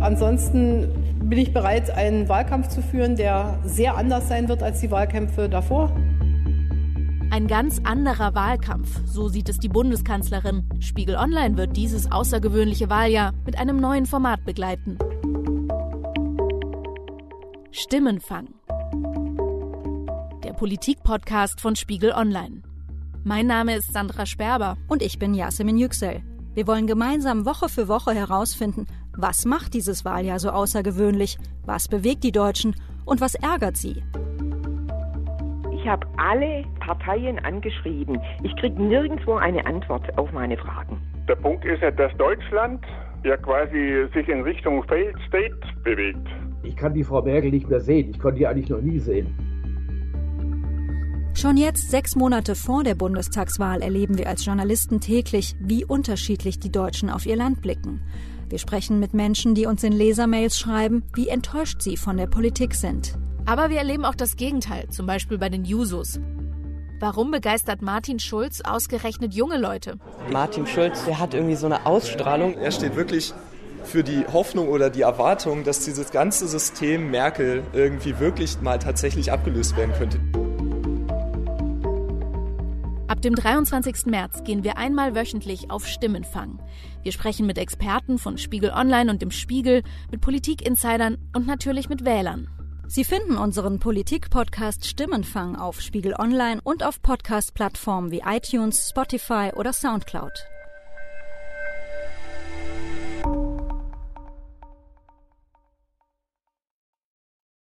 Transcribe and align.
Ansonsten 0.00 0.88
bin 1.28 1.38
ich 1.38 1.52
bereit, 1.52 1.90
einen 1.90 2.28
Wahlkampf 2.28 2.68
zu 2.68 2.82
führen, 2.82 3.16
der 3.16 3.58
sehr 3.64 3.96
anders 3.96 4.28
sein 4.28 4.48
wird 4.48 4.62
als 4.62 4.80
die 4.80 4.90
Wahlkämpfe 4.90 5.48
davor. 5.48 5.90
Ein 7.30 7.48
ganz 7.48 7.80
anderer 7.82 8.34
Wahlkampf, 8.34 9.00
so 9.04 9.28
sieht 9.28 9.48
es 9.48 9.58
die 9.58 9.68
Bundeskanzlerin. 9.68 10.68
Spiegel 10.78 11.16
Online 11.16 11.56
wird 11.56 11.76
dieses 11.76 12.10
außergewöhnliche 12.10 12.88
Wahljahr 12.88 13.32
mit 13.44 13.58
einem 13.58 13.78
neuen 13.78 14.06
Format 14.06 14.44
begleiten. 14.44 14.96
Stimmenfang. 17.72 18.48
Der 20.44 20.52
Politik-Podcast 20.52 21.60
von 21.60 21.74
Spiegel 21.74 22.12
Online. 22.12 22.62
Mein 23.24 23.46
Name 23.46 23.74
ist 23.74 23.92
Sandra 23.92 24.24
Sperber. 24.24 24.76
Und 24.86 25.02
ich 25.02 25.18
bin 25.18 25.34
Yasemin 25.34 25.76
Yüksel. 25.76 26.22
Wir 26.56 26.66
wollen 26.66 26.86
gemeinsam 26.86 27.44
Woche 27.44 27.68
für 27.68 27.86
Woche 27.86 28.14
herausfinden, 28.14 28.86
was 29.14 29.44
macht 29.44 29.74
dieses 29.74 30.06
Wahljahr 30.06 30.38
so 30.38 30.48
außergewöhnlich, 30.48 31.36
was 31.66 31.86
bewegt 31.86 32.24
die 32.24 32.32
Deutschen 32.32 32.74
und 33.04 33.20
was 33.20 33.34
ärgert 33.34 33.76
sie. 33.76 34.02
Ich 35.70 35.86
habe 35.86 36.06
alle 36.16 36.64
Parteien 36.80 37.38
angeschrieben. 37.40 38.18
Ich 38.42 38.56
kriege 38.56 38.82
nirgendwo 38.82 39.34
eine 39.34 39.66
Antwort 39.66 40.16
auf 40.16 40.32
meine 40.32 40.56
Fragen. 40.56 40.98
Der 41.28 41.36
Punkt 41.36 41.62
ist 41.66 41.82
ja, 41.82 41.90
dass 41.90 42.16
Deutschland 42.16 42.82
ja 43.22 43.36
quasi 43.36 44.06
sich 44.14 44.26
in 44.26 44.40
Richtung 44.40 44.82
Failed 44.84 45.18
State 45.28 45.60
bewegt. 45.84 46.26
Ich 46.62 46.74
kann 46.74 46.94
die 46.94 47.04
Frau 47.04 47.20
Merkel 47.20 47.50
nicht 47.50 47.68
mehr 47.68 47.80
sehen. 47.80 48.08
Ich 48.08 48.18
konnte 48.18 48.38
die 48.38 48.46
eigentlich 48.46 48.70
noch 48.70 48.80
nie 48.80 48.98
sehen. 48.98 49.45
Schon 51.36 51.58
jetzt, 51.58 51.90
sechs 51.90 52.16
Monate 52.16 52.54
vor 52.54 52.82
der 52.82 52.94
Bundestagswahl, 52.94 53.82
erleben 53.82 54.16
wir 54.16 54.26
als 54.26 54.46
Journalisten 54.46 55.02
täglich, 55.02 55.54
wie 55.60 55.84
unterschiedlich 55.84 56.58
die 56.58 56.72
Deutschen 56.72 57.10
auf 57.10 57.26
ihr 57.26 57.36
Land 57.36 57.60
blicken. 57.60 58.00
Wir 58.48 58.56
sprechen 58.58 59.00
mit 59.00 59.12
Menschen, 59.12 59.54
die 59.54 59.66
uns 59.66 59.84
in 59.84 59.92
Lesermails 59.92 60.58
schreiben, 60.58 61.02
wie 61.14 61.28
enttäuscht 61.28 61.82
sie 61.82 61.98
von 61.98 62.16
der 62.16 62.26
Politik 62.26 62.74
sind. 62.74 63.18
Aber 63.44 63.68
wir 63.68 63.76
erleben 63.76 64.06
auch 64.06 64.14
das 64.14 64.36
Gegenteil, 64.36 64.88
zum 64.88 65.04
Beispiel 65.04 65.36
bei 65.36 65.50
den 65.50 65.66
Jusos. 65.66 66.18
Warum 67.00 67.32
begeistert 67.32 67.82
Martin 67.82 68.18
Schulz 68.18 68.62
ausgerechnet 68.62 69.34
junge 69.34 69.58
Leute? 69.58 69.98
Martin 70.32 70.66
Schulz, 70.66 71.04
der 71.04 71.20
hat 71.20 71.34
irgendwie 71.34 71.56
so 71.56 71.66
eine 71.66 71.84
Ausstrahlung. 71.84 72.54
Er 72.54 72.70
steht 72.70 72.96
wirklich 72.96 73.34
für 73.84 74.02
die 74.02 74.24
Hoffnung 74.32 74.68
oder 74.68 74.88
die 74.88 75.02
Erwartung, 75.02 75.64
dass 75.64 75.80
dieses 75.80 76.12
ganze 76.12 76.48
System 76.48 77.10
Merkel 77.10 77.62
irgendwie 77.74 78.18
wirklich 78.18 78.58
mal 78.62 78.78
tatsächlich 78.78 79.32
abgelöst 79.32 79.76
werden 79.76 79.92
könnte. 79.98 80.45
Ab 83.16 83.22
dem 83.22 83.34
23. 83.34 84.04
März 84.04 84.44
gehen 84.44 84.62
wir 84.62 84.76
einmal 84.76 85.14
wöchentlich 85.14 85.70
auf 85.70 85.86
Stimmenfang. 85.86 86.60
Wir 87.02 87.12
sprechen 87.12 87.46
mit 87.46 87.56
Experten 87.56 88.18
von 88.18 88.36
Spiegel 88.36 88.70
Online 88.72 89.10
und 89.10 89.22
dem 89.22 89.30
Spiegel, 89.30 89.82
mit 90.10 90.20
Politik-Insidern 90.20 91.16
und 91.34 91.46
natürlich 91.46 91.88
mit 91.88 92.04
Wählern. 92.04 92.46
Sie 92.88 93.04
finden 93.04 93.38
unseren 93.38 93.78
Politik-Podcast 93.78 94.84
Stimmenfang 94.84 95.56
auf 95.56 95.80
Spiegel 95.80 96.14
Online 96.18 96.60
und 96.62 96.84
auf 96.84 97.00
Podcast-Plattformen 97.00 98.10
wie 98.10 98.22
iTunes, 98.26 98.90
Spotify 98.90 99.50
oder 99.56 99.72
Soundcloud. 99.72 100.32